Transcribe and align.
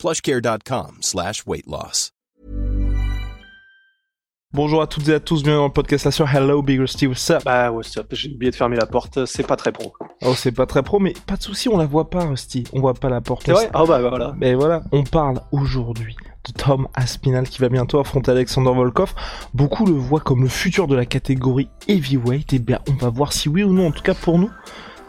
plushcare.com 0.00 0.96
slash 1.02 1.44
weight 1.46 1.66
loss. 1.66 2.12
Bonjour 4.52 4.80
à 4.80 4.86
toutes 4.86 5.08
et 5.08 5.14
à 5.14 5.20
tous, 5.20 5.42
bienvenue 5.42 5.60
dans 5.60 5.66
le 5.66 5.72
podcast 5.72 6.06
là 6.06 6.10
sur 6.10 6.26
Hello 6.26 6.62
Big 6.62 6.80
Rusty, 6.80 7.06
what's 7.06 7.28
up? 7.30 7.44
Bah 7.44 7.70
what's 7.70 7.96
up, 7.98 8.06
j'ai 8.10 8.32
oublié 8.32 8.50
de 8.50 8.56
fermer 8.56 8.76
la 8.76 8.86
porte, 8.86 9.26
c'est 9.26 9.46
pas 9.46 9.56
très 9.56 9.72
pro. 9.72 9.92
Oh 10.22 10.34
c'est 10.34 10.52
pas 10.52 10.64
très 10.64 10.82
pro, 10.82 10.98
mais 10.98 11.12
pas 11.26 11.36
de 11.36 11.42
souci, 11.42 11.68
on 11.68 11.76
la 11.76 11.84
voit 11.84 12.08
pas 12.08 12.24
Rusty, 12.24 12.64
on 12.72 12.80
voit 12.80 12.94
pas 12.94 13.10
la 13.10 13.20
porte. 13.20 13.42
C'est 13.44 13.52
vrai? 13.52 13.68
Ah 13.74 13.84
bah, 13.84 14.00
bah, 14.00 14.08
voilà. 14.08 14.34
Mais 14.38 14.54
voilà, 14.54 14.82
on 14.90 15.04
parle 15.04 15.42
aujourd'hui 15.52 16.16
de 16.48 16.52
Tom 16.52 16.88
Aspinall 16.94 17.46
qui 17.46 17.60
va 17.60 17.68
bientôt 17.68 18.00
affronter 18.00 18.30
Alexander 18.30 18.72
Volkov. 18.72 19.14
Beaucoup 19.52 19.84
le 19.84 19.92
voient 19.92 20.20
comme 20.20 20.42
le 20.42 20.48
futur 20.48 20.88
de 20.88 20.96
la 20.96 21.04
catégorie 21.04 21.68
heavyweight, 21.88 22.54
et 22.54 22.58
bien 22.58 22.80
on 22.88 22.94
va 22.94 23.10
voir 23.10 23.34
si 23.34 23.50
oui 23.50 23.62
ou 23.62 23.72
non, 23.74 23.88
en 23.88 23.92
tout 23.92 24.02
cas 24.02 24.14
pour 24.14 24.38
nous, 24.38 24.50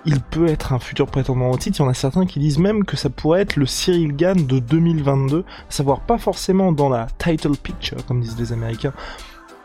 il 0.05 0.19
peut 0.19 0.47
être 0.47 0.73
un 0.73 0.79
futur 0.79 1.07
prétendant 1.07 1.51
au 1.51 1.57
titre. 1.57 1.79
Il 1.79 1.83
y 1.83 1.85
en 1.85 1.89
a 1.89 1.93
certains 1.93 2.25
qui 2.25 2.39
disent 2.39 2.57
même 2.57 2.85
que 2.85 2.97
ça 2.97 3.09
pourrait 3.09 3.41
être 3.41 3.55
le 3.55 3.65
Cyril 3.65 4.15
Gann 4.15 4.45
de 4.45 4.59
2022, 4.59 5.39
à 5.39 5.71
savoir 5.71 6.01
pas 6.01 6.17
forcément 6.17 6.71
dans 6.71 6.89
la 6.89 7.07
title 7.17 7.55
picture, 7.55 8.05
comme 8.05 8.21
disent 8.21 8.39
les 8.39 8.53
Américains, 8.53 8.93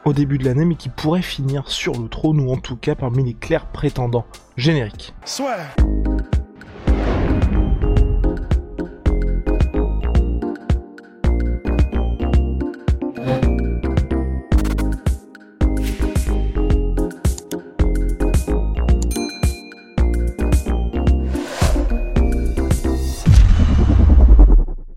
au 0.05 0.13
début 0.13 0.39
de 0.39 0.45
l'année, 0.45 0.65
mais 0.65 0.77
qui 0.77 0.89
pourrait 0.89 1.23
finir 1.23 1.69
sur 1.69 2.01
le 2.01 2.09
trône, 2.09 2.41
ou 2.41 2.53
en 2.53 2.59
tout 2.59 2.77
cas 2.77 2.95
parmi 2.95 3.25
les 3.25 3.35
clairs 3.35 3.67
prétendants. 3.67 4.27
Générique. 4.57 5.15
Soit. 5.25 5.57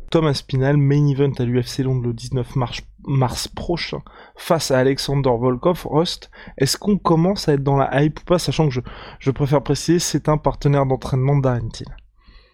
Thomas 0.09 0.33
Spinal, 0.33 0.77
main 0.77 1.07
event 1.07 1.33
à 1.39 1.43
l'UFC 1.43 1.79
Londres 1.79 2.07
le 2.07 2.13
19 2.13 2.55
mars, 2.55 2.81
mars, 3.05 3.47
prochain 3.47 4.01
face 4.35 4.71
à 4.71 4.79
Alexander 4.79 5.29
Volkov. 5.29 5.85
Rust, 5.85 6.31
est-ce 6.57 6.77
qu'on 6.77 6.97
commence 6.97 7.47
à 7.47 7.53
être 7.53 7.63
dans 7.63 7.77
la 7.77 8.01
hype 8.01 8.19
ou 8.19 8.23
pas, 8.23 8.39
sachant 8.39 8.67
que 8.67 8.73
je, 8.73 8.81
je 9.19 9.31
préfère 9.31 9.61
préciser, 9.61 9.99
c'est 9.99 10.29
un 10.29 10.37
partenaire 10.37 10.85
d'entraînement 10.85 11.37
de 11.37 11.43
Darren 11.43 11.69
Till. 11.69 11.87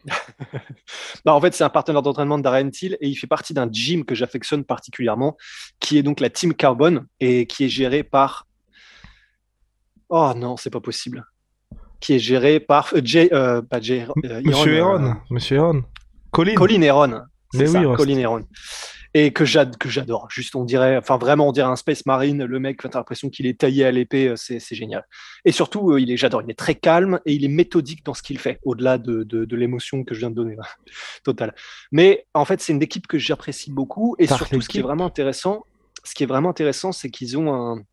bah 1.26 1.34
en 1.34 1.42
fait, 1.42 1.54
c'est 1.54 1.64
un 1.64 1.70
partenaire 1.70 2.02
d'entraînement 2.02 2.38
de 2.38 2.44
Darren 2.44 2.70
Till 2.70 2.98
et 3.02 3.08
il 3.08 3.16
fait 3.16 3.28
partie 3.28 3.54
d'un 3.54 3.70
gym 3.72 4.06
que 4.06 4.16
j'affectionne 4.16 4.64
particulièrement, 4.64 5.38
qui 5.80 5.98
est 5.98 6.04
donc 6.04 6.20
la 6.20 6.30
Team 6.30 6.54
Carbon 6.54 7.06
et 7.20 7.48
qui 7.48 7.66
est 7.66 7.70
géré 7.70 8.04
par. 8.04 8.48
Oh 10.10 10.34
non, 10.36 10.58
c'est 10.58 10.70
pas 10.70 10.82
possible. 10.82 11.26
Qui 12.00 12.14
est 12.14 12.20
géré 12.20 12.60
par 12.60 12.94
euh, 12.94 13.02
Jay, 13.04 13.30
euh, 13.34 13.62
pas 13.62 13.80
Jay, 13.80 14.06
euh, 14.24 14.42
Monsieur 14.44 14.76
Heron. 14.76 15.16
Monsieur 15.30 15.56
Heron. 15.58 15.84
Colin. 16.32 16.56
Colin 16.56 16.82
Heron. 16.82 17.22
C'est 17.58 17.68
ça, 17.68 17.82
oui, 17.82 17.96
Colin 17.96 18.18
Heron. 18.18 18.44
Et 19.14 19.32
que 19.32 19.46
j'adore. 19.46 20.28
Juste, 20.30 20.56
on 20.58 20.66
dirait, 20.66 20.98
enfin 20.98 21.18
vraiment, 21.18 21.48
on 21.48 21.52
dirait 21.54 21.70
un 21.70 21.78
Space 21.78 22.06
Marine. 22.06 22.44
Le 22.44 22.60
mec, 22.60 22.82
t'as 22.82 23.00
l'impression 23.00 23.30
qu'il 23.30 23.46
est 23.46 23.58
taillé 23.58 23.86
à 23.86 23.92
l'épée. 23.92 24.28
Euh, 24.28 24.36
c'est 24.36 24.60
génial. 24.76 25.08
Et 25.46 25.54
surtout, 25.54 25.92
euh, 25.92 26.02
il 26.02 26.12
est, 26.12 26.18
j'adore. 26.18 26.42
Il 26.42 26.52
est 26.52 26.60
très 26.60 26.76
calme 26.76 27.22
et 27.26 27.34
il 27.34 27.46
est 27.46 27.50
méthodique 27.50 28.04
dans 28.04 28.14
ce 28.14 28.22
qu'il 28.22 28.40
fait, 28.40 28.60
au-delà 28.64 28.98
de, 28.98 29.24
de, 29.24 29.46
de 29.46 29.56
l'émotion 29.56 30.04
que 30.04 30.14
je 30.14 30.20
viens 30.20 30.30
de 30.30 30.36
donner. 30.36 30.58
Total. 31.24 31.56
Mais 31.94 32.26
en 32.34 32.44
fait, 32.44 32.60
c'est 32.60 32.74
une 32.74 32.84
équipe 32.84 33.08
que 33.08 33.18
j'apprécie 33.18 33.72
beaucoup. 33.72 34.18
Et 34.20 34.28
surtout, 34.28 34.60
ce 34.60 34.68
qui 34.68 34.80
est 34.80 34.84
vraiment 34.84 35.06
intéressant, 35.06 35.64
ce 36.04 36.14
qui 36.14 36.24
est 36.24 36.28
vraiment 36.28 36.50
intéressant, 36.50 36.92
c'est 36.92 37.10
qu'ils 37.10 37.38
ont 37.38 37.54
un, 37.54 37.84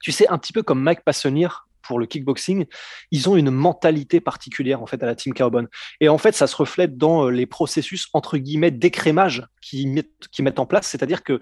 tu 0.00 0.12
sais, 0.12 0.28
un 0.28 0.38
petit 0.38 0.52
peu 0.52 0.62
comme 0.62 0.80
Mike 0.80 1.02
Passonnier 1.04 1.48
pour 1.82 1.98
le 1.98 2.06
kickboxing, 2.06 2.66
ils 3.10 3.28
ont 3.28 3.36
une 3.36 3.50
mentalité 3.50 4.20
particulière 4.20 4.82
en 4.82 4.86
fait 4.86 5.02
à 5.02 5.06
la 5.06 5.14
team 5.14 5.34
Carbon. 5.34 5.66
Et 6.00 6.08
en 6.08 6.18
fait, 6.18 6.34
ça 6.34 6.46
se 6.46 6.56
reflète 6.56 6.96
dans 6.96 7.26
euh, 7.26 7.30
les 7.30 7.46
processus 7.46 8.08
entre 8.12 8.38
guillemets 8.38 8.70
d'écrémage 8.70 9.46
qu'ils 9.60 9.92
mettent, 9.92 10.58
en 10.58 10.66
place. 10.66 10.86
C'est-à-dire 10.86 11.22
que 11.22 11.40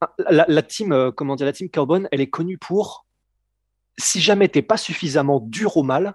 ah, 0.00 0.14
la, 0.28 0.62
team, 0.62 0.92
euh, 0.92 1.10
comment 1.10 1.36
dire, 1.36 1.46
la 1.46 1.52
team 1.52 1.70
Carbon, 1.70 2.06
elle 2.10 2.20
est 2.20 2.30
connue 2.30 2.58
pour 2.58 3.06
si 3.98 4.20
jamais 4.20 4.48
t'es 4.48 4.62
pas 4.62 4.76
suffisamment 4.76 5.40
dur 5.40 5.76
au 5.76 5.82
mal, 5.82 6.14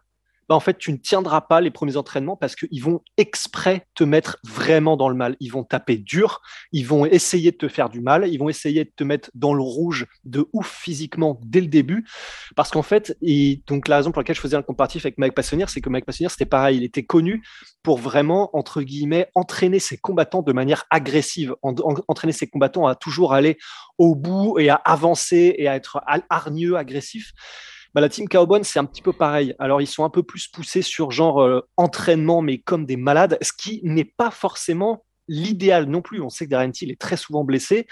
bah, 0.51 0.55
en 0.57 0.59
fait, 0.59 0.77
tu 0.77 0.91
ne 0.91 0.97
tiendras 0.97 1.39
pas 1.39 1.61
les 1.61 1.71
premiers 1.71 1.95
entraînements 1.95 2.35
parce 2.35 2.57
qu'ils 2.57 2.83
vont 2.83 2.99
exprès 3.15 3.87
te 3.95 4.03
mettre 4.03 4.37
vraiment 4.43 4.97
dans 4.97 5.07
le 5.07 5.15
mal. 5.15 5.37
Ils 5.39 5.47
vont 5.47 5.63
taper 5.63 5.95
dur, 5.95 6.41
ils 6.73 6.85
vont 6.85 7.05
essayer 7.05 7.51
de 7.51 7.55
te 7.55 7.69
faire 7.69 7.87
du 7.87 8.01
mal, 8.01 8.27
ils 8.27 8.37
vont 8.37 8.49
essayer 8.49 8.83
de 8.83 8.91
te 8.93 9.05
mettre 9.05 9.31
dans 9.33 9.53
le 9.53 9.61
rouge 9.61 10.07
de 10.25 10.49
ouf 10.51 10.67
physiquement 10.69 11.39
dès 11.45 11.61
le 11.61 11.67
début. 11.67 12.05
Parce 12.57 12.69
qu'en 12.69 12.81
fait, 12.81 13.17
et 13.21 13.63
donc 13.65 13.87
la 13.87 13.95
raison 13.95 14.11
pour 14.11 14.19
laquelle 14.19 14.35
je 14.35 14.41
faisais 14.41 14.57
un 14.57 14.61
comparatif 14.61 15.05
avec 15.05 15.17
Mike 15.17 15.35
Passonnier, 15.35 15.63
c'est 15.69 15.79
que 15.79 15.87
Mike 15.87 16.03
Passonnier, 16.03 16.27
c'était 16.27 16.43
pareil. 16.43 16.75
Il 16.75 16.83
était 16.83 17.05
connu 17.05 17.47
pour 17.81 17.97
vraiment, 17.97 18.49
entre 18.51 18.81
guillemets, 18.81 19.29
entraîner 19.35 19.79
ses 19.79 19.95
combattants 19.95 20.41
de 20.41 20.51
manière 20.51 20.83
agressive, 20.89 21.55
en, 21.61 21.71
en, 21.75 21.95
entraîner 22.09 22.33
ses 22.33 22.47
combattants 22.47 22.87
à 22.87 22.95
toujours 22.95 23.33
aller 23.33 23.57
au 23.97 24.15
bout 24.15 24.59
et 24.59 24.67
à 24.67 24.75
avancer 24.75 25.55
et 25.57 25.69
à 25.69 25.77
être 25.77 26.01
hargneux, 26.29 26.75
agressif. 26.75 27.31
Bah, 27.93 28.01
la 28.01 28.09
team 28.09 28.27
Cowboy, 28.27 28.63
c'est 28.63 28.79
un 28.79 28.85
petit 28.85 29.01
peu 29.01 29.13
pareil. 29.13 29.53
Alors, 29.59 29.81
ils 29.81 29.87
sont 29.87 30.05
un 30.05 30.09
peu 30.09 30.23
plus 30.23 30.47
poussés 30.47 30.81
sur 30.81 31.11
genre 31.11 31.41
euh, 31.41 31.61
entraînement, 31.77 32.41
mais 32.41 32.59
comme 32.59 32.85
des 32.85 32.97
malades, 32.97 33.37
ce 33.41 33.51
qui 33.51 33.81
n'est 33.83 34.05
pas 34.05 34.31
forcément 34.31 35.03
l'idéal 35.27 35.85
non 35.85 36.01
plus. 36.01 36.21
On 36.21 36.29
sait 36.29 36.45
que 36.45 36.51
Darren 36.51 36.71
Till 36.71 36.91
est 36.91 36.99
très 36.99 37.17
souvent 37.17 37.43
blessé. 37.43 37.87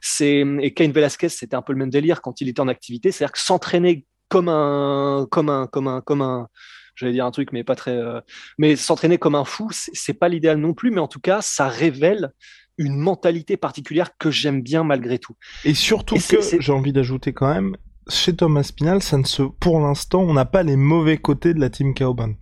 C'est 0.00 0.44
et 0.60 0.74
Cain 0.74 0.90
Velasquez, 0.90 1.28
c'était 1.28 1.56
un 1.56 1.62
peu 1.62 1.72
le 1.72 1.78
même 1.78 1.90
délire 1.90 2.22
quand 2.22 2.40
il 2.40 2.48
était 2.48 2.60
en 2.60 2.68
activité, 2.68 3.12
c'est-à-dire 3.12 3.32
que 3.32 3.38
s'entraîner 3.38 4.06
comme 4.28 4.48
un, 4.48 5.26
comme 5.30 5.48
un, 5.48 5.66
comme 5.66 5.88
un, 5.88 6.00
comme 6.00 6.22
un, 6.22 6.48
j'allais 6.94 7.12
dire 7.12 7.26
un 7.26 7.30
truc, 7.30 7.52
mais 7.52 7.64
pas 7.64 7.76
très, 7.76 7.96
euh... 7.96 8.20
mais 8.58 8.76
s'entraîner 8.76 9.18
comme 9.18 9.34
un 9.34 9.44
fou, 9.44 9.68
c'est 9.72 10.14
pas 10.14 10.28
l'idéal 10.28 10.58
non 10.58 10.74
plus. 10.74 10.90
Mais 10.90 11.00
en 11.00 11.08
tout 11.08 11.20
cas, 11.20 11.40
ça 11.42 11.68
révèle 11.68 12.30
une 12.78 12.96
mentalité 12.96 13.56
particulière 13.56 14.16
que 14.18 14.30
j'aime 14.30 14.62
bien 14.62 14.84
malgré 14.84 15.18
tout. 15.18 15.36
Et 15.64 15.74
surtout 15.74 16.16
et 16.16 16.20
que 16.20 16.60
j'ai 16.60 16.72
envie 16.72 16.92
d'ajouter 16.92 17.32
quand 17.32 17.52
même, 17.52 17.76
chez 18.08 18.34
Thomas 18.34 18.62
Spinal, 18.64 19.02
ça 19.02 19.18
ne 19.18 19.24
se, 19.24 19.42
pour 19.42 19.80
l'instant, 19.80 20.20
on 20.20 20.32
n'a 20.32 20.44
pas 20.44 20.62
les 20.62 20.76
mauvais 20.76 21.18
côtés 21.18 21.54
de 21.54 21.60
la 21.60 21.70
team 21.70 21.94
Cowban. 21.94 22.34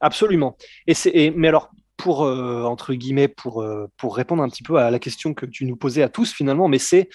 Absolument. 0.00 0.56
Et 0.86 0.94
c'est, 0.94 1.32
mais 1.36 1.48
alors, 1.48 1.70
pour 1.96 2.24
euh, 2.24 2.64
entre 2.64 2.94
guillemets, 2.94 3.28
pour 3.28 3.62
euh, 3.62 3.86
pour 3.96 4.16
répondre 4.16 4.42
un 4.42 4.48
petit 4.48 4.62
peu 4.62 4.76
à 4.76 4.90
la 4.90 4.98
question 4.98 5.34
que 5.34 5.46
tu 5.46 5.64
nous 5.64 5.76
posais 5.76 6.02
à 6.02 6.08
tous 6.08 6.32
finalement, 6.32 6.68
mais 6.68 6.78
c'est 6.78 7.08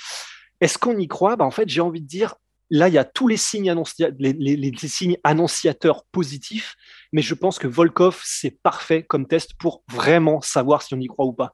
est-ce 0.59 0.78
qu'on 0.78 0.97
y 0.97 1.08
croit? 1.08 1.36
Bah, 1.36 1.46
en 1.46 1.52
fait, 1.52 1.70
j'ai 1.70 1.81
envie 1.81 2.02
de 2.02 2.08
dire. 2.08 2.36
Là, 2.74 2.88
il 2.88 2.94
y 2.94 2.97
a 2.97 3.03
tous 3.03 3.28
les 3.28 3.36
signes, 3.36 3.75
les, 4.18 4.72
signes 4.78 5.18
annonciateurs 5.25 6.06
positifs, 6.06 6.78
mais 7.12 7.22
je 7.22 7.34
pense 7.34 7.59
que 7.59 7.68
Volkov, 7.68 8.22
c'est 8.24 8.62
parfait 8.64 9.03
comme 9.03 9.28
test 9.28 9.56
pour 9.59 9.84
vraiment 9.91 10.40
savoir 10.40 10.81
si 10.81 10.94
on 10.94 11.00
y 11.02 11.08
croit 11.08 11.25
ou 11.25 11.34
pas. 11.34 11.52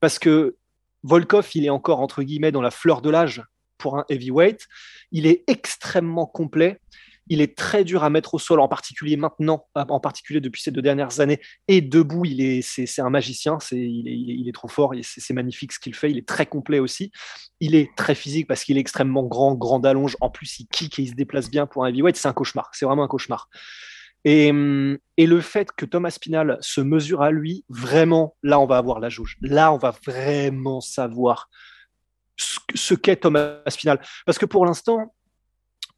Parce 0.00 0.18
que 0.18 0.56
Volkov, 1.04 1.48
il 1.54 1.64
est 1.66 1.70
encore, 1.70 2.00
entre 2.00 2.24
guillemets, 2.24 2.50
dans 2.50 2.62
la 2.62 2.72
fleur 2.72 3.00
de 3.00 3.10
l'âge 3.10 3.44
pour 3.78 3.96
un 3.96 4.04
heavyweight. 4.08 4.66
Il 5.12 5.26
est 5.26 5.44
extrêmement 5.46 6.26
complet. 6.26 6.80
Il 7.28 7.40
est 7.40 7.56
très 7.56 7.82
dur 7.82 8.04
à 8.04 8.10
mettre 8.10 8.34
au 8.34 8.38
sol, 8.38 8.60
en 8.60 8.68
particulier 8.68 9.16
maintenant, 9.16 9.66
en 9.74 9.98
particulier 9.98 10.40
depuis 10.40 10.62
ces 10.62 10.70
deux 10.70 10.82
dernières 10.82 11.18
années. 11.18 11.40
Et 11.66 11.80
debout, 11.80 12.24
il 12.24 12.40
est, 12.40 12.62
c'est, 12.62 13.00
un 13.00 13.10
magicien. 13.10 13.58
C'est, 13.58 13.78
il, 13.78 14.48
est, 14.48 14.52
trop 14.52 14.68
fort. 14.68 14.94
C'est, 15.02 15.34
magnifique 15.34 15.72
ce 15.72 15.80
qu'il 15.80 15.94
fait. 15.94 16.10
Il 16.10 16.18
est 16.18 16.28
très 16.28 16.46
complet 16.46 16.78
aussi. 16.78 17.10
Il 17.58 17.74
est 17.74 17.90
très 17.96 18.14
physique 18.14 18.46
parce 18.46 18.62
qu'il 18.62 18.76
est 18.76 18.80
extrêmement 18.80 19.24
grand, 19.24 19.54
grand 19.54 19.80
d'allonge. 19.80 20.16
En 20.20 20.30
plus, 20.30 20.60
il 20.60 20.66
kick 20.68 20.98
et 20.98 21.02
il 21.02 21.08
se 21.08 21.14
déplace 21.14 21.50
bien 21.50 21.66
pour 21.66 21.84
un 21.84 21.88
heavyweight. 21.88 22.16
C'est 22.16 22.28
un 22.28 22.32
cauchemar. 22.32 22.70
C'est 22.72 22.86
vraiment 22.86 23.02
un 23.02 23.08
cauchemar. 23.08 23.48
Et, 24.24 24.52
et, 25.16 25.26
le 25.26 25.40
fait 25.40 25.70
que 25.72 25.84
Thomas 25.84 26.10
Spinal 26.10 26.58
se 26.60 26.80
mesure 26.80 27.22
à 27.22 27.30
lui, 27.30 27.64
vraiment, 27.68 28.36
là, 28.42 28.58
on 28.60 28.66
va 28.66 28.76
avoir 28.76 29.00
la 29.00 29.08
jauge. 29.08 29.36
Là, 29.40 29.72
on 29.72 29.78
va 29.78 29.94
vraiment 30.04 30.80
savoir 30.80 31.48
ce 32.36 32.94
qu'est 32.94 33.16
Thomas 33.16 33.60
Spinal. 33.68 34.00
Parce 34.24 34.38
que 34.38 34.46
pour 34.46 34.66
l'instant, 34.66 35.14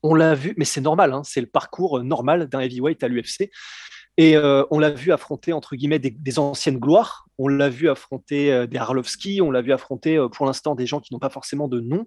on 0.02 0.14
l'a 0.14 0.34
vu, 0.34 0.54
mais 0.56 0.64
c'est 0.64 0.80
normal, 0.80 1.12
hein, 1.12 1.22
c'est 1.24 1.40
le 1.40 1.46
parcours 1.46 2.02
normal 2.02 2.48
d'un 2.48 2.60
heavyweight 2.60 3.02
à 3.02 3.08
l'UFC. 3.08 3.50
Et 4.16 4.36
euh, 4.36 4.64
on 4.70 4.80
l'a 4.80 4.90
vu 4.90 5.12
affronter, 5.12 5.52
entre 5.52 5.76
guillemets, 5.76 6.00
des, 6.00 6.38
anciennes 6.40 6.78
gloires. 6.78 7.26
On 7.38 7.46
l'a 7.46 7.68
vu 7.68 7.88
affronter 7.88 8.52
euh, 8.52 8.66
des 8.66 8.76
Arlovski, 8.76 9.40
on 9.40 9.52
l'a 9.52 9.62
vu 9.62 9.72
affronter 9.72 10.16
euh, 10.16 10.28
pour 10.28 10.44
l'instant 10.44 10.74
des 10.74 10.86
gens 10.86 10.98
qui 10.98 11.14
n'ont 11.14 11.20
pas 11.20 11.30
forcément 11.30 11.68
de 11.68 11.80
nom. 11.80 12.06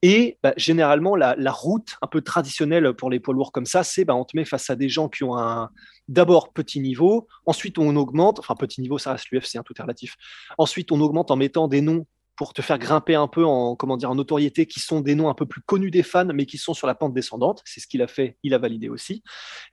Et 0.00 0.38
bah, 0.42 0.54
généralement, 0.56 1.16
la, 1.16 1.34
la, 1.36 1.52
route 1.52 1.96
un 2.00 2.06
peu 2.06 2.22
traditionnelle 2.22 2.94
pour 2.94 3.10
les 3.10 3.20
poids 3.20 3.34
lourds 3.34 3.52
comme 3.52 3.66
ça, 3.66 3.84
c'est 3.84 4.06
bah, 4.06 4.14
on 4.14 4.24
te 4.24 4.36
met 4.36 4.46
face 4.46 4.70
à 4.70 4.76
des 4.76 4.88
gens 4.88 5.08
qui 5.10 5.22
ont 5.22 5.36
un 5.36 5.70
d'abord 6.08 6.52
petit 6.52 6.80
niveau, 6.80 7.26
ensuite 7.46 7.78
on 7.78 7.96
augmente, 7.96 8.38
enfin 8.38 8.54
petit 8.54 8.82
niveau, 8.82 8.98
ça 8.98 9.12
reste 9.12 9.30
l'UFC, 9.30 9.56
hein, 9.56 9.62
tout 9.64 9.72
est 9.78 9.82
relatif. 9.82 10.16
Ensuite, 10.58 10.92
on 10.92 11.00
augmente 11.00 11.30
en 11.30 11.36
mettant 11.36 11.68
des 11.68 11.80
noms 11.80 12.06
pour 12.36 12.52
te 12.52 12.62
faire 12.62 12.78
grimper 12.78 13.14
un 13.14 13.28
peu 13.28 13.44
en 13.44 13.76
comment 13.76 13.96
dire 13.96 14.10
en 14.10 14.14
notoriété, 14.14 14.66
qui 14.66 14.80
sont 14.80 15.00
des 15.00 15.14
noms 15.14 15.28
un 15.28 15.34
peu 15.34 15.46
plus 15.46 15.60
connus 15.62 15.90
des 15.90 16.02
fans, 16.02 16.28
mais 16.34 16.46
qui 16.46 16.58
sont 16.58 16.74
sur 16.74 16.86
la 16.86 16.94
pente 16.94 17.14
descendante. 17.14 17.62
C'est 17.64 17.80
ce 17.80 17.86
qu'il 17.86 18.02
a 18.02 18.06
fait, 18.06 18.36
il 18.42 18.54
a 18.54 18.58
validé 18.58 18.88
aussi. 18.88 19.22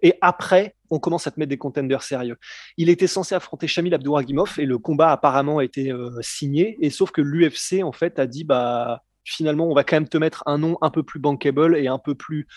Et 0.02 0.16
après, 0.22 0.76
on 0.90 1.00
commence 1.00 1.28
à 1.28 1.32
te 1.32 1.40
mettre 1.40 1.50
des 1.50 1.58
contenders 1.58 2.04
sérieux. 2.04 2.38
Il 2.78 2.90
était 2.90 3.08
censé 3.08 3.36
affronter 3.36 3.68
Shamil 3.68 3.94
Abdouragimov 3.94 4.60
et 4.60 4.66
le 4.66 4.78
combat 4.78 5.12
apparemment 5.12 5.60
a 5.60 5.64
été 5.64 5.92
euh, 5.92 6.12
signé. 6.22 6.78
Et 6.82 6.90
sauf 6.90 7.12
que 7.12 7.22
l'UFC 7.22 7.84
en 7.84 7.92
fait 7.92 8.20
a 8.20 8.28
dit 8.28 8.44
bah 8.44 9.02
finalement 9.24 9.68
on 9.68 9.74
va 9.74 9.84
quand 9.84 9.96
même 9.96 10.10
te 10.10 10.18
mettre 10.18 10.44
un 10.46 10.58
nom 10.58 10.78
un 10.82 10.90
peu 10.90 11.04
plus 11.04 11.20
bankable 11.20 11.78
et 11.78 11.88
un 11.88 12.00
peu 12.00 12.16
plus 12.16 12.48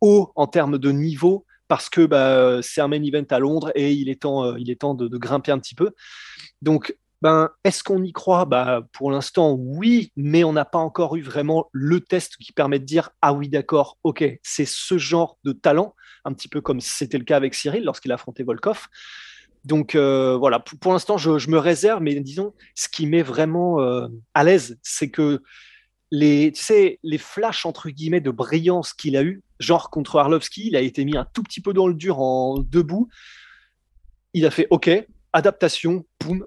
haut 0.00 0.32
en 0.34 0.46
termes 0.46 0.78
de 0.78 0.90
niveau 0.90 1.46
parce 1.70 1.88
que 1.88 2.04
bah, 2.04 2.60
c'est 2.62 2.80
un 2.80 2.88
main 2.88 3.00
event 3.00 3.24
à 3.30 3.38
Londres 3.38 3.70
et 3.76 3.92
il 3.92 4.08
est 4.08 4.22
temps, 4.22 4.44
euh, 4.44 4.58
il 4.58 4.70
est 4.70 4.80
temps 4.80 4.94
de, 4.94 5.06
de, 5.06 5.18
grimper 5.18 5.52
un 5.52 5.58
petit 5.60 5.76
peu. 5.76 5.92
Donc 6.62 6.96
ben, 7.22 7.50
est-ce 7.64 7.84
qu'on 7.84 8.02
y 8.02 8.12
croit? 8.12 8.44
Bah, 8.46 8.82
Pour 8.92 9.10
l'instant, 9.10 9.52
oui, 9.52 10.12
mais 10.16 10.44
on 10.44 10.52
n'a 10.52 10.64
pas 10.64 10.78
encore 10.78 11.16
eu 11.16 11.22
vraiment 11.22 11.68
le 11.72 12.00
test 12.00 12.36
qui 12.36 12.52
permet 12.52 12.78
de 12.78 12.84
dire 12.84 13.10
Ah 13.20 13.32
oui, 13.32 13.48
d'accord, 13.48 13.98
ok, 14.04 14.24
c'est 14.42 14.66
ce 14.66 14.96
genre 14.96 15.38
de 15.44 15.52
talent, 15.52 15.94
un 16.24 16.32
petit 16.32 16.48
peu 16.48 16.60
comme 16.60 16.80
c'était 16.80 17.18
le 17.18 17.24
cas 17.24 17.36
avec 17.36 17.54
Cyril 17.54 17.84
lorsqu'il 17.84 18.10
a 18.12 18.14
affronté 18.14 18.42
Volkov. 18.42 18.88
Donc 19.64 19.94
euh, 19.94 20.36
voilà, 20.38 20.58
pour, 20.58 20.92
l'instant, 20.92 21.18
je, 21.18 21.50
me 21.50 21.58
réserve, 21.58 22.02
mais 22.02 22.18
disons, 22.20 22.54
ce 22.74 22.88
qui 22.88 23.06
m'est 23.06 23.22
vraiment 23.22 23.80
euh, 23.80 24.08
à 24.32 24.42
l'aise, 24.42 24.78
c'est 24.82 25.10
que 25.10 25.42
les, 26.10 26.52
tu 26.52 26.62
sais, 26.62 26.98
les 27.02 27.18
flashs 27.18 27.66
entre 27.66 27.90
guillemets 27.90 28.20
de 28.20 28.30
brillance 28.30 28.94
qu'il 28.94 29.16
a 29.16 29.22
eu, 29.22 29.42
genre 29.58 29.90
contre 29.90 30.16
Arlovski, 30.16 30.68
il 30.68 30.76
a 30.76 30.80
été 30.80 31.04
mis 31.04 31.16
un 31.16 31.26
tout 31.34 31.42
petit 31.42 31.60
peu 31.60 31.72
dans 31.72 31.86
le 31.86 31.94
dur 31.94 32.20
en 32.20 32.58
debout. 32.58 33.08
Il 34.32 34.46
a 34.46 34.50
fait 34.50 34.66
OK, 34.70 34.90
adaptation, 35.32 36.04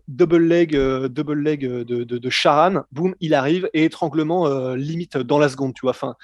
double 0.08 0.38
leg, 0.38 0.76
euh, 0.76 1.08
double 1.08 1.40
leg 1.42 1.66
euh, 1.66 1.84
de, 1.86 2.04
de, 2.04 2.30
Charan, 2.30 2.84
boum, 2.92 3.16
il 3.20 3.34
arrive 3.34 3.70
et 3.74 3.86
étranglement 3.86 4.48
euh, 4.48 4.76
limite 4.76 5.18
dans 5.18 5.40
la 5.40 5.50
seconde, 5.50 5.74
tu 5.74 5.82
vois. 5.82 5.92
Enfin, 5.92 6.16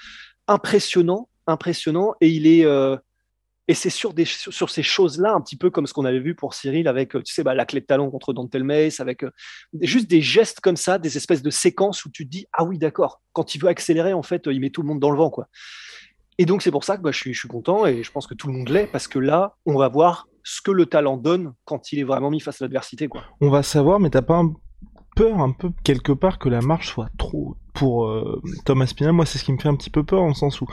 impressionnant, 0.46 1.28
impressionnant. 1.46 2.14
Et 2.20 2.28
il 2.28 2.46
est 2.46 2.66
et 3.68 3.74
c'est 3.74 3.90
sur 3.90 4.14
des 4.14 4.24
sur, 4.24 4.68
ces 4.68 4.82
choses-là, 4.82 5.32
un 5.32 5.40
petit 5.40 5.56
peu 5.56 5.70
comme 5.70 5.86
ce 5.86 5.92
qu'on 5.92 6.04
avait 6.04 6.18
vu 6.18 6.34
pour 6.34 6.54
Cyril 6.54 6.88
avec, 6.88 7.12
tu 7.12 7.32
sais, 7.32 7.44
bah, 7.44 7.54
la 7.54 7.64
clé 7.64 7.80
de 7.80 7.86
talon 7.86 8.10
contre 8.10 8.32
Dantel 8.32 8.68
avec 8.98 9.24
juste 9.80 10.10
des 10.10 10.20
gestes 10.20 10.58
comme 10.58 10.76
ça, 10.76 10.98
des 10.98 11.16
espèces 11.16 11.42
de 11.42 11.50
séquences 11.50 12.04
où 12.04 12.10
tu 12.10 12.24
te 12.24 12.30
dis 12.30 12.46
ah 12.52 12.64
oui 12.64 12.78
d'accord, 12.78 13.22
quand 13.32 13.54
il 13.54 13.60
veut 13.60 13.68
accélérer 13.68 14.12
en 14.12 14.24
fait, 14.24 14.48
il 14.50 14.60
met 14.60 14.70
tout 14.70 14.82
le 14.82 14.88
monde 14.88 14.98
dans 14.98 15.12
le 15.12 15.16
vent 15.16 15.30
quoi. 15.30 15.46
Et 16.38 16.46
donc 16.46 16.62
c'est 16.62 16.72
pour 16.72 16.82
ça 16.82 16.96
que 16.96 17.02
bah, 17.02 17.12
je 17.12 17.18
suis 17.18 17.32
je 17.32 17.38
suis 17.38 17.48
content 17.48 17.86
et 17.86 18.02
je 18.02 18.10
pense 18.10 18.26
que 18.26 18.34
tout 18.34 18.48
le 18.48 18.54
monde 18.54 18.70
l'est 18.70 18.86
parce 18.88 19.06
que 19.06 19.20
là 19.20 19.54
on 19.66 19.78
va 19.78 19.88
voir 19.88 20.26
ce 20.44 20.60
que 20.60 20.70
le 20.70 20.86
talent 20.86 21.16
donne 21.16 21.54
quand 21.64 21.92
il 21.92 21.98
est 21.98 22.04
vraiment 22.04 22.30
mis 22.30 22.40
face 22.40 22.60
à 22.62 22.64
l'adversité. 22.64 23.08
Quoi. 23.08 23.22
On 23.40 23.50
va 23.50 23.62
savoir, 23.62 24.00
mais 24.00 24.10
t'as 24.10 24.22
pas 24.22 24.42
peur 25.16 25.40
un 25.40 25.52
peu 25.52 25.70
quelque 25.84 26.12
part 26.12 26.38
que 26.38 26.48
la 26.48 26.60
marche 26.60 26.88
soit 26.88 27.10
trop 27.18 27.56
pour 27.74 28.06
euh, 28.06 28.42
Thomas 28.64 28.86
Spinal 28.86 29.12
Moi, 29.12 29.26
c'est 29.26 29.38
ce 29.38 29.44
qui 29.44 29.52
me 29.52 29.58
fait 29.58 29.68
un 29.68 29.76
petit 29.76 29.90
peu 29.90 30.02
peur, 30.02 30.22
en 30.22 30.28
le 30.28 30.34
sens 30.34 30.60
où, 30.60 30.66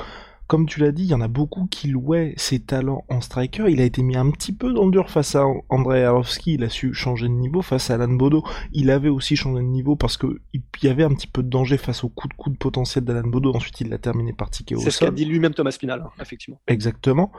comme 0.47 0.65
tu 0.65 0.79
l'as 0.79 0.91
dit, 0.91 1.03
il 1.03 1.09
y 1.09 1.13
en 1.13 1.21
a 1.21 1.27
beaucoup 1.27 1.67
qui 1.67 1.89
louaient 1.89 2.33
ses 2.37 2.59
talents 2.59 3.03
en 3.09 3.19
striker. 3.19 3.65
Il 3.69 3.81
a 3.81 3.83
été 3.83 4.01
mis 4.01 4.15
un 4.15 4.31
petit 4.31 4.53
peu 4.53 4.73
dans 4.73 4.85
le 4.85 4.91
dur 4.91 5.09
face 5.09 5.35
à 5.35 5.43
Andrei 5.69 6.03
Arlovski. 6.03 6.53
Il 6.53 6.63
a 6.63 6.69
su 6.69 6.93
changer 6.93 7.27
de 7.27 7.33
niveau 7.33 7.61
face 7.61 7.89
à 7.89 7.95
Alan 7.95 8.07
Bodo. 8.07 8.43
Il 8.71 8.89
avait 8.89 9.09
aussi 9.09 9.35
changé 9.35 9.61
de 9.61 9.67
niveau 9.67 9.95
parce 9.97 10.15
que 10.15 10.39
il 10.53 10.61
y 10.83 10.87
avait 10.87 11.03
un 11.03 11.13
petit 11.13 11.27
peu 11.27 11.43
de 11.43 11.49
danger 11.49 11.77
face 11.77 12.03
au 12.03 12.09
coup 12.09 12.29
de 12.29 12.33
coude 12.33 12.57
potentiel 12.57 13.03
d'Alan 13.03 13.27
Bodo. 13.27 13.53
Ensuite, 13.53 13.81
il 13.81 13.89
l'a 13.89 13.97
terminé 13.97 14.31
par 14.31 14.49
ticket 14.49 14.75
au 14.75 14.79
C'est 14.79 14.91
ce 14.91 14.99
qu'a 14.99 15.11
dit 15.11 15.25
lui-même 15.25 15.53
Thomas 15.53 15.71
Spinal, 15.71 16.01
hein, 16.01 16.11
effectivement. 16.21 16.61
Exactement. 16.67 17.31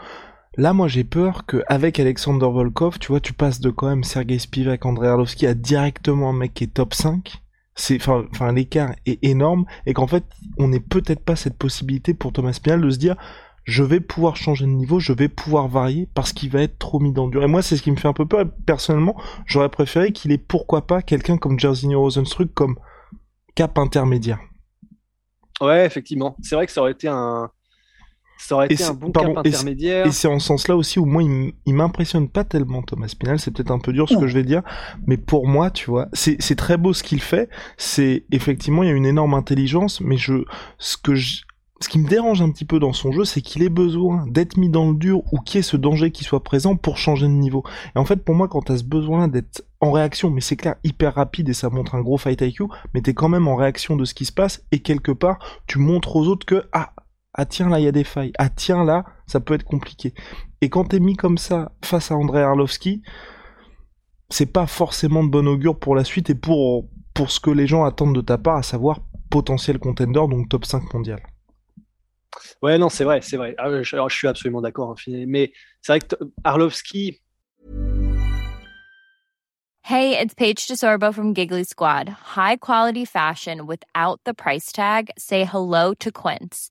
Là, 0.59 0.73
moi, 0.73 0.89
j'ai 0.89 1.05
peur 1.05 1.47
qu'avec 1.47 2.01
Alexander 2.01 2.47
Volkov, 2.47 2.99
tu 2.99 3.13
vois, 3.13 3.21
tu 3.21 3.33
passes 3.33 3.61
de 3.61 3.71
quand 3.71 3.87
même 3.87 4.03
Sergei 4.03 4.41
Spivak, 4.41 4.85
Andrei 4.85 5.07
Arlovski 5.07 5.47
à 5.47 5.55
directement 5.55 6.31
un 6.31 6.33
mec 6.33 6.53
qui 6.53 6.65
est 6.65 6.75
top 6.75 6.95
5. 6.95 7.41
C'est, 7.77 7.97
enfin, 8.05 8.53
l'écart 8.53 8.91
est 9.07 9.23
énorme 9.23 9.67
et 9.87 9.95
qu'en 9.95 10.09
fait, 10.09 10.25
on 10.59 10.67
n'est 10.67 10.81
peut-être 10.81 11.25
pas 11.25 11.37
cette 11.37 11.57
possibilité 11.57 12.13
pour 12.13 12.33
Thomas 12.33 12.55
Spinal 12.55 12.81
de 12.81 12.91
se 12.91 12.99
dire, 12.99 13.15
je 13.63 13.85
vais 13.85 14.01
pouvoir 14.01 14.35
changer 14.35 14.65
de 14.65 14.71
niveau, 14.71 14.99
je 14.99 15.13
vais 15.13 15.29
pouvoir 15.29 15.69
varier 15.69 16.09
parce 16.13 16.33
qu'il 16.33 16.51
va 16.51 16.63
être 16.63 16.77
trop 16.77 16.99
mis 16.99 17.13
dans 17.13 17.29
le. 17.29 17.41
Et 17.41 17.47
moi, 17.47 17.63
c'est 17.63 17.77
ce 17.77 17.83
qui 17.83 17.93
me 17.93 17.97
fait 17.97 18.09
un 18.09 18.13
peu 18.13 18.27
peur. 18.27 18.45
personnellement, 18.67 19.15
j'aurais 19.47 19.69
préféré 19.69 20.11
qu'il 20.11 20.33
ait 20.33 20.39
pourquoi 20.39 20.89
pas 20.89 21.03
quelqu'un 21.03 21.39
comme 21.39 21.61
Jairzinho 21.61 22.01
Rosenstruck 22.01 22.53
comme 22.53 22.81
cap 23.55 23.79
intermédiaire. 23.79 24.41
Ouais, 25.61 25.87
effectivement. 25.87 26.35
C'est 26.43 26.57
vrai 26.57 26.67
que 26.67 26.73
ça 26.73 26.81
aurait 26.81 26.93
été 26.93 27.07
un, 27.07 27.49
ça 28.39 28.55
aurait 28.55 28.67
été 28.67 28.85
un 28.85 28.95
bon 28.95 29.11
cap 29.11 29.37
intermédiaire. 29.37 30.07
Et 30.07 30.13
c'est 30.13 30.29
en 30.29 30.39
ce 30.39 30.47
sens-là 30.47 30.77
aussi 30.77 30.99
où 30.99 31.05
moi, 31.05 31.23
il 31.23 31.75
m'impressionne 31.75 32.29
pas 32.29 32.45
tellement 32.45 32.83
Thomas 32.83 33.09
Spinal. 33.09 33.39
C'est 33.39 33.51
peut-être 33.51 33.71
un 33.71 33.79
peu 33.79 33.93
dur 33.93 34.09
ce 34.09 34.17
que 34.17 34.27
je 34.27 34.35
vais 34.35 34.45
dire, 34.45 34.63
mais 35.07 35.17
pour 35.17 35.47
moi, 35.47 35.71
tu 35.71 35.91
vois, 35.91 36.09
c'est 36.13 36.57
très 36.57 36.77
beau 36.77 36.93
ce 36.93 37.03
qu'il 37.03 37.21
fait. 37.21 37.49
C'est 37.77 38.25
effectivement, 38.31 38.83
il 38.83 38.89
y 38.89 38.93
a 38.93 38.95
une 38.95 39.07
énorme 39.07 39.35
intelligence, 39.35 40.01
mais 40.01 40.17
je, 40.17 40.45
ce 40.79 40.97
que 40.97 41.15
je, 41.15 41.43
ce 41.81 41.89
qui 41.89 41.99
me 41.99 42.09
dérange 42.09 42.43
un 42.43 42.51
petit 42.51 42.65
peu 42.65 42.79
dans 42.79 42.93
son 42.93 43.13
jeu, 43.13 43.25
c'est 43.25 43.41
qu'il 43.41 43.63
ait 43.63 43.69
besoin 43.69 44.27
d'être 44.29 44.57
mis 44.57 44.69
dans 44.69 44.91
le 44.91 44.97
dur 44.97 45.23
ou 45.33 45.39
qu'il 45.41 45.59
y 45.59 45.61
ait 45.61 45.63
ce 45.63 45.77
danger 45.77 46.11
qui 46.11 46.25
soit 46.25 46.43
présent 46.43 46.77
pour 46.77 46.97
changer 46.97 47.27
de 47.27 47.33
niveau. 47.33 47.63
Et 47.95 47.99
en 47.99 48.05
fait, 48.05 48.25
pour 48.25 48.35
moi, 48.35 48.49
quand 48.49 48.63
t'as 48.63 48.79
ce 48.79 48.85
besoin 48.85 49.29
d'être 49.29 49.65
en 49.81 49.93
réaction, 49.93 50.31
mais 50.31 50.41
c'est 50.41 50.57
clair, 50.57 50.77
hyper 50.83 51.15
rapide 51.15 51.49
et 51.49 51.55
ça 51.55 51.71
montre 51.71 51.95
un 51.95 52.01
gros 52.01 52.19
fight 52.19 52.41
IQ, 52.41 52.65
mais 52.95 53.01
t'es 53.01 53.15
quand 53.15 53.29
même 53.29 53.47
en 53.47 53.57
réaction 53.57 53.97
de 53.97 54.05
ce 54.05 54.15
qui 54.15 54.25
se 54.25 54.33
passe 54.33 54.65
et 54.73 54.81
quelque 54.81 55.13
part, 55.13 55.39
tu 55.67 55.79
montres 55.79 56.17
aux 56.17 56.27
autres 56.27 56.47
que, 56.47 56.65
ah, 56.73 56.93
ah 57.39 57.47
tiens 57.47 57.69
là 57.69 57.79
il 57.79 57.85
y 57.85 57.89
a 57.89 57.93
des 57.93 58.05
failles, 58.05 58.33
ah 58.39 58.51
tiens 58.51 58.85
là 58.85 59.05
ça 59.27 59.41
peut 59.41 59.55
être 59.55 59.65
compliqué. 59.65 60.13
Et 60.61 60.69
quand 60.69 60.85
t'es 60.85 60.99
mis 60.99 61.17
comme 61.17 61.39
ça 61.39 61.73
face 61.85 62.11
à 62.11 62.17
André 62.17 62.43
Arlovski, 62.43 63.03
c'est 64.29 64.53
pas 64.53 64.67
forcément 64.67 65.23
de 65.23 65.31
bon 65.31 65.47
augure 65.47 65.79
pour 65.79 65.95
la 65.95 66.05
suite 66.05 66.31
et 66.31 66.35
pour, 66.35 66.89
pour 67.15 67.31
ce 67.31 67.39
que 67.39 67.51
les 67.51 67.67
gens 67.67 67.85
attendent 67.85 68.15
de 68.15 68.21
ta 68.21 68.39
part, 68.39 68.57
à 68.57 68.63
savoir 68.63 69.01
potentiel 69.31 69.79
contender, 69.79 70.21
donc 70.29 70.49
top 70.49 70.65
5 70.65 70.93
mondial. 70.93 71.23
Ouais, 72.61 72.77
non, 72.77 72.89
c'est 72.89 73.05
vrai, 73.05 73.21
c'est 73.23 73.37
vrai. 73.37 73.55
Ah, 73.57 73.71
je, 73.71 73.83
je, 73.83 74.15
suis 74.15 74.29
absolument 74.29 74.61
d'accord. 74.61 74.97
Hein, 75.07 75.25
mais 75.27 75.53
c'est 75.81 75.93
vrai 75.93 76.01
que 76.01 76.17
Arlovski. 76.45 77.21
Hey, 79.83 80.19
it's 80.21 80.35
Paige 80.35 80.67
DeSorbo 80.67 81.15
from 81.15 81.35
Giggly 81.35 81.65
Squad. 81.65 82.11
High 82.37 82.57
quality 82.57 83.07
fashion 83.07 83.67
without 83.67 84.21
the 84.25 84.35
price 84.35 84.71
tag. 84.73 85.11
Say 85.17 85.45
hello 85.45 85.95
to 85.95 86.11
Quince. 86.11 86.71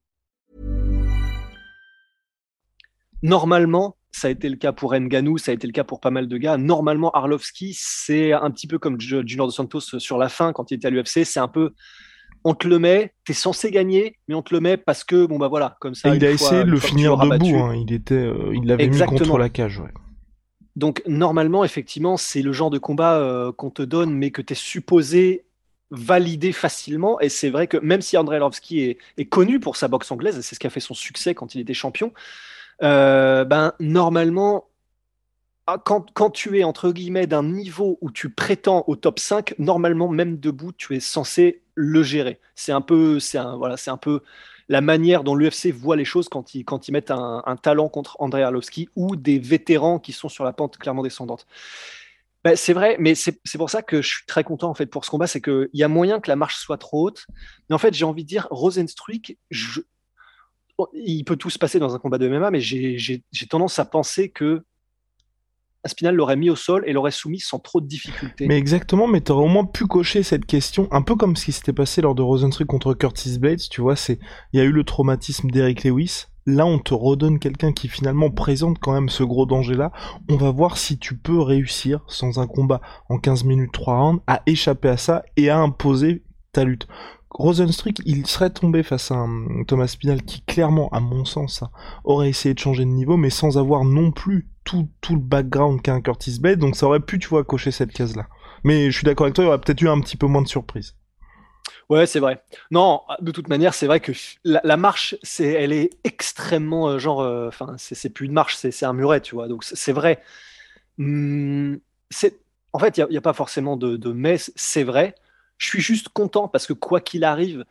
Normalement, 3.23 3.97
ça 4.11 4.27
a 4.27 4.31
été 4.31 4.49
le 4.49 4.57
cas 4.57 4.71
pour 4.71 4.93
Nganou, 4.93 5.37
ça 5.37 5.51
a 5.51 5.53
été 5.53 5.67
le 5.67 5.73
cas 5.73 5.83
pour 5.83 5.99
pas 5.99 6.11
mal 6.11 6.27
de 6.27 6.37
gars. 6.37 6.57
Normalement, 6.57 7.11
Arlovski, 7.11 7.75
c'est 7.77 8.33
un 8.33 8.51
petit 8.51 8.67
peu 8.67 8.77
comme 8.77 8.99
Junior 8.99 9.47
de 9.47 9.51
Santos 9.51 9.99
sur 9.99 10.17
la 10.17 10.29
fin 10.29 10.53
quand 10.53 10.71
il 10.71 10.75
était 10.75 10.87
à 10.87 10.89
l'UFC. 10.89 11.23
C'est 11.23 11.39
un 11.39 11.47
peu, 11.47 11.73
on 12.43 12.53
te 12.53 12.67
le 12.67 12.79
met, 12.79 13.13
t'es 13.25 13.33
censé 13.33 13.71
gagner, 13.71 14.17
mais 14.27 14.35
on 14.35 14.41
te 14.41 14.53
le 14.53 14.59
met 14.59 14.77
parce 14.77 15.03
que 15.03 15.25
bon 15.25 15.37
bah 15.37 15.47
voilà, 15.47 15.77
comme 15.79 15.95
ça. 15.95 16.13
il 16.15 16.25
a 16.25 16.31
essayé 16.31 16.63
de 16.63 16.69
le 16.69 16.79
finir 16.79 17.17
debout. 17.17 17.57
Hein. 17.57 17.75
il 17.75 17.93
était, 17.93 18.15
euh, 18.15 18.51
il 18.53 18.65
l'avait 18.65 18.87
mis 18.87 18.99
contre 18.99 19.37
la 19.37 19.49
cage. 19.49 19.79
Ouais. 19.79 19.91
Donc 20.75 21.01
normalement, 21.07 21.63
effectivement, 21.63 22.17
c'est 22.17 22.41
le 22.41 22.51
genre 22.51 22.69
de 22.69 22.79
combat 22.79 23.17
euh, 23.17 23.51
qu'on 23.51 23.69
te 23.69 23.81
donne, 23.81 24.13
mais 24.13 24.31
que 24.31 24.41
tu 24.41 24.53
es 24.53 24.55
supposé 24.55 25.45
valider 25.91 26.53
facilement. 26.53 27.19
Et 27.19 27.29
c'est 27.29 27.49
vrai 27.49 27.67
que 27.67 27.77
même 27.77 28.01
si 28.01 28.17
Andrei 28.17 28.37
Arlovski 28.37 28.79
est, 28.79 28.97
est, 29.17 29.25
connu 29.25 29.59
pour 29.59 29.75
sa 29.75 29.87
boxe 29.87 30.11
anglaise, 30.11 30.37
et 30.37 30.41
c'est 30.41 30.55
ce 30.55 30.59
qui 30.59 30.67
a 30.67 30.69
fait 30.69 30.79
son 30.79 30.93
succès 30.93 31.35
quand 31.35 31.53
il 31.53 31.61
était 31.61 31.73
champion, 31.73 32.13
euh, 32.83 33.45
ben, 33.45 33.73
normalement, 33.79 34.67
ah, 35.67 35.77
quand, 35.83 36.11
quand, 36.13 36.31
tu 36.31 36.59
es 36.59 36.63
entre 36.63 36.91
guillemets 36.91 37.27
d'un 37.27 37.43
niveau 37.43 37.97
où 38.01 38.11
tu 38.11 38.29
prétends 38.29 38.83
au 38.87 38.95
top 38.95 39.19
5, 39.19 39.55
normalement, 39.59 40.07
même 40.07 40.39
debout, 40.39 40.71
tu 40.71 40.95
es 40.95 40.99
censé 40.99 41.61
le 41.75 42.03
gérer. 42.03 42.39
C'est 42.55 42.71
un 42.71 42.81
peu, 42.81 43.19
c'est 43.19 43.37
un, 43.37 43.55
voilà, 43.57 43.77
c'est 43.77 43.91
un 43.91 43.97
peu 43.97 44.21
la 44.69 44.81
manière 44.81 45.23
dont 45.23 45.35
l'UFC 45.35 45.67
voit 45.71 45.95
les 45.95 46.05
choses 46.05 46.29
quand 46.29 46.55
ils, 46.55 46.63
quand 46.63 46.87
ils 46.87 46.91
mettent 46.91 47.11
un, 47.11 47.57
talent 47.61 47.89
contre 47.89 48.15
Andrei 48.19 48.41
Arlovski 48.41 48.89
ou 48.95 49.15
des 49.15 49.37
vétérans 49.37 49.99
qui 49.99 50.13
sont 50.13 50.29
sur 50.29 50.45
la 50.45 50.53
pente 50.53 50.77
clairement 50.77 51.03
descendante. 51.03 51.45
Ben, 52.43 52.55
c'est 52.55 52.73
vrai, 52.73 52.95
mais 52.97 53.13
c'est 53.13 53.39
pour 53.57 53.69
ça 53.69 53.83
que 53.83 54.01
je 54.01 54.07
suis 54.07 54.25
très 54.25 54.43
content 54.43 54.69
en 54.69 54.73
fait 54.73 54.87
pour 54.87 55.05
ce 55.05 55.11
combat, 55.11 55.27
c'est 55.27 55.41
qu'il 55.41 55.69
y 55.73 55.83
a 55.83 55.87
moyen 55.87 56.19
que 56.19 56.29
la 56.29 56.35
marche 56.35 56.57
soit 56.57 56.77
trop 56.77 57.07
haute. 57.07 57.27
Mais 57.69 57.75
en 57.75 57.77
fait, 57.77 57.93
j'ai 57.93 58.05
envie 58.05 58.23
de 58.23 58.29
dire, 58.29 58.47
Rosenstruik, 58.49 59.37
je, 59.51 59.81
il 60.93 61.23
peut 61.23 61.35
tout 61.35 61.49
se 61.49 61.59
passer 61.59 61.79
dans 61.79 61.95
un 61.95 61.99
combat 61.99 62.17
de 62.17 62.27
MMA, 62.27 62.51
mais 62.51 62.59
j'ai 62.59 63.23
tendance 63.49 63.79
à 63.79 63.85
penser 63.85 64.29
que 64.29 64.63
Aspinal 65.83 66.15
l'aurait 66.15 66.35
mis 66.35 66.49
au 66.49 66.55
sol 66.55 66.83
et 66.85 66.93
l'aurait 66.93 67.11
soumis 67.11 67.39
sans 67.39 67.57
trop 67.57 67.81
de 67.81 67.87
difficultés. 67.87 68.47
Mais 68.47 68.57
exactement, 68.57 69.07
mais 69.07 69.21
t'aurais 69.21 69.45
au 69.45 69.47
moins 69.47 69.65
pu 69.65 69.87
cocher 69.87 70.21
cette 70.21 70.45
question, 70.45 70.87
un 70.91 71.01
peu 71.01 71.15
comme 71.15 71.35
ce 71.35 71.45
qui 71.45 71.51
s'était 71.51 71.73
passé 71.73 72.01
lors 72.01 72.13
de 72.13 72.21
Rosenstruck 72.21 72.67
contre 72.67 72.93
Curtis 72.93 73.39
Blades, 73.39 73.61
tu 73.69 73.81
vois, 73.81 73.95
c'est, 73.95 74.19
il 74.53 74.59
y 74.59 74.61
a 74.61 74.63
eu 74.63 74.71
le 74.71 74.83
traumatisme 74.83 75.49
d'Eric 75.49 75.83
Lewis, 75.83 76.25
là 76.45 76.65
on 76.65 76.77
te 76.77 76.93
redonne 76.93 77.39
quelqu'un 77.39 77.71
qui 77.71 77.87
finalement 77.87 78.29
présente 78.29 78.77
quand 78.79 78.93
même 78.93 79.09
ce 79.09 79.23
gros 79.23 79.47
danger-là, 79.47 79.91
on 80.29 80.35
va 80.35 80.51
voir 80.51 80.77
si 80.77 80.99
tu 80.99 81.17
peux 81.17 81.39
réussir, 81.39 82.03
sans 82.07 82.37
un 82.37 82.47
combat 82.47 82.81
en 83.09 83.17
15 83.17 83.43
minutes 83.45 83.71
3 83.73 83.99
rounds, 83.99 84.23
à 84.27 84.43
échapper 84.45 84.89
à 84.89 84.97
ça 84.97 85.23
et 85.35 85.49
à 85.49 85.57
imposer 85.57 86.23
ta 86.51 86.63
lutte. 86.63 86.87
Rosenstruck, 87.33 87.95
il 88.05 88.27
serait 88.27 88.49
tombé 88.49 88.83
face 88.83 89.11
à 89.11 89.15
un 89.15 89.63
Thomas 89.65 89.87
Spinal 89.87 90.21
qui 90.23 90.41
clairement, 90.41 90.89
à 90.89 90.99
mon 90.99 91.25
sens, 91.25 91.63
aurait 92.03 92.29
essayé 92.29 92.53
de 92.53 92.59
changer 92.59 92.83
de 92.83 92.89
niveau, 92.89 93.17
mais 93.17 93.29
sans 93.29 93.57
avoir 93.57 93.85
non 93.85 94.11
plus 94.11 94.49
tout, 94.63 94.89
tout 94.99 95.15
le 95.15 95.21
background 95.21 95.81
qu'a 95.81 95.93
un 95.93 96.01
Curtis 96.01 96.39
Blade, 96.39 96.59
donc 96.59 96.75
ça 96.75 96.85
aurait 96.85 96.99
pu, 96.99 97.19
tu 97.19 97.29
vois, 97.29 97.43
cocher 97.43 97.71
cette 97.71 97.93
case-là. 97.93 98.27
Mais 98.63 98.91
je 98.91 98.97
suis 98.97 99.05
d'accord 99.05 99.25
avec 99.25 99.35
toi, 99.35 99.43
il 99.43 99.47
y 99.47 99.49
aurait 99.49 99.59
peut-être 99.59 99.81
eu 99.81 99.89
un 99.89 99.99
petit 100.01 100.17
peu 100.17 100.27
moins 100.27 100.41
de 100.41 100.47
surprise. 100.47 100.95
Ouais, 101.89 102.05
c'est 102.05 102.19
vrai. 102.19 102.41
Non, 102.69 103.01
de 103.19 103.31
toute 103.31 103.49
manière, 103.49 103.73
c'est 103.73 103.87
vrai 103.87 103.99
que 103.99 104.11
la, 104.43 104.77
marche, 104.77 105.15
c'est, 105.23 105.51
elle 105.51 105.73
est 105.73 105.89
extrêmement 106.03 106.87
euh, 106.87 106.99
genre, 106.99 107.21
euh, 107.21 107.47
enfin, 107.47 107.75
c'est, 107.77 108.09
plus 108.09 108.27
une 108.27 108.33
marche, 108.33 108.55
c'est, 108.55 108.85
un 108.85 108.93
muret, 108.93 109.21
tu 109.21 109.35
vois. 109.35 109.47
Donc 109.47 109.63
c'est 109.63 109.91
vrai. 109.91 110.21
C'est, 110.97 112.39
en 112.73 112.79
fait, 112.79 112.97
il 112.97 113.07
n'y 113.09 113.17
a, 113.17 113.21
pas 113.21 113.33
forcément 113.33 113.77
de, 113.77 113.97
de 113.97 114.11
mais, 114.11 114.37
c'est 114.37 114.83
vrai. 114.83 115.15
Je 115.61 115.67
suis 115.67 115.81
juste 115.81 116.09
content 116.09 116.47
parce 116.47 116.65
que 116.65 116.73
quoi 116.73 117.01
qu'il 117.01 117.23
arrive, 117.23 117.65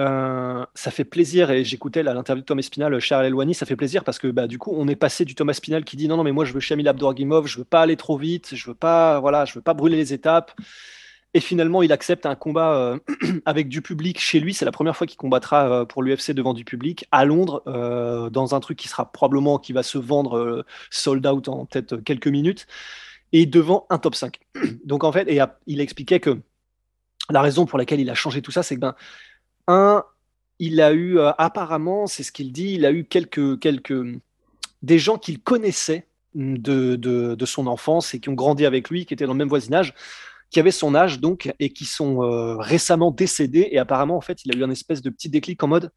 euh, 0.00 0.66
ça 0.74 0.90
fait 0.90 1.04
plaisir 1.04 1.52
et 1.52 1.62
j'écoutais 1.62 2.02
l'interview 2.02 2.42
de 2.42 2.44
Thomas 2.46 2.62
Spinal, 2.62 2.98
Charles 2.98 3.26
Elouani, 3.26 3.54
ça 3.54 3.66
fait 3.66 3.76
plaisir 3.76 4.02
parce 4.02 4.18
que 4.18 4.26
bah, 4.26 4.48
du 4.48 4.58
coup 4.58 4.72
on 4.74 4.88
est 4.88 4.96
passé 4.96 5.24
du 5.24 5.36
Thomas 5.36 5.52
Spinal 5.52 5.84
qui 5.84 5.96
dit 5.96 6.08
non 6.08 6.16
non 6.16 6.24
mais 6.24 6.32
moi 6.32 6.44
je 6.44 6.52
veux 6.52 6.58
Shamil 6.58 6.88
Abdorgimov, 6.88 7.46
je 7.46 7.58
veux 7.58 7.64
pas 7.64 7.82
aller 7.82 7.96
trop 7.96 8.18
vite, 8.18 8.56
je 8.56 8.66
veux 8.66 8.74
pas 8.74 9.20
voilà, 9.20 9.44
je 9.44 9.54
veux 9.54 9.60
pas 9.60 9.74
brûler 9.74 9.96
les 9.96 10.12
étapes. 10.12 10.52
Et 11.34 11.40
finalement, 11.40 11.82
il 11.82 11.92
accepte 11.92 12.26
un 12.26 12.34
combat 12.34 12.74
euh, 12.74 12.98
avec 13.44 13.68
du 13.68 13.80
public 13.80 14.18
chez 14.18 14.40
lui. 14.40 14.52
C'est 14.52 14.64
la 14.64 14.72
première 14.72 14.96
fois 14.96 15.06
qu'il 15.06 15.18
combattra 15.18 15.70
euh, 15.70 15.84
pour 15.84 16.02
l'UFC 16.02 16.32
devant 16.32 16.54
du 16.54 16.64
public 16.64 17.06
à 17.12 17.24
Londres, 17.24 17.62
dans 18.32 18.54
un 18.56 18.60
truc 18.60 18.78
qui 18.78 18.88
sera 18.88 19.12
probablement 19.12 19.58
qui 19.58 19.72
va 19.72 19.84
se 19.84 19.98
vendre 19.98 20.64
sold 20.90 21.24
out 21.26 21.48
en 21.48 21.66
peut-être 21.66 21.98
quelques 21.98 22.28
minutes, 22.28 22.66
et 23.32 23.46
devant 23.46 23.86
un 23.90 23.98
top 23.98 24.16
5. 24.16 24.40
Donc 24.84 25.04
en 25.04 25.12
fait, 25.12 25.28
il 25.66 25.80
expliquait 25.80 26.20
que 26.20 26.40
la 27.30 27.40
raison 27.40 27.66
pour 27.66 27.78
laquelle 27.78 28.00
il 28.00 28.10
a 28.10 28.14
changé 28.14 28.42
tout 28.42 28.50
ça, 28.50 28.62
c'est 28.62 28.76
que, 28.76 28.80
ben, 28.80 28.94
un, 29.66 30.04
il 30.58 30.80
a 30.80 30.92
eu, 30.92 31.18
euh, 31.18 31.32
apparemment, 31.38 32.06
c'est 32.06 32.22
ce 32.22 32.32
qu'il 32.32 32.52
dit, 32.52 32.74
il 32.74 32.86
a 32.86 32.92
eu 32.92 33.04
quelques, 33.04 33.58
quelques, 33.58 34.02
des 34.82 34.98
gens 34.98 35.18
qu'il 35.18 35.40
connaissait 35.40 36.06
de, 36.34 36.96
de, 36.96 37.46
son 37.46 37.66
enfance 37.66 38.14
et 38.14 38.20
qui 38.20 38.28
ont 38.28 38.34
grandi 38.34 38.66
avec 38.66 38.90
lui, 38.90 39.06
qui 39.06 39.14
étaient 39.14 39.26
dans 39.26 39.32
le 39.32 39.38
même 39.38 39.48
voisinage, 39.48 39.94
qui 40.50 40.60
avaient 40.60 40.70
son 40.70 40.94
âge 40.94 41.20
donc 41.20 41.52
et 41.58 41.70
qui 41.70 41.86
sont 41.86 42.22
euh, 42.22 42.56
récemment 42.58 43.10
décédés. 43.10 43.68
Et 43.70 43.78
apparemment, 43.78 44.16
en 44.16 44.20
fait, 44.20 44.44
il 44.44 44.54
a 44.54 44.58
eu 44.58 44.62
un 44.62 44.70
espèce 44.70 45.02
de 45.02 45.10
petit 45.10 45.30
déclic 45.30 45.62
en 45.62 45.68
mode 45.68 45.90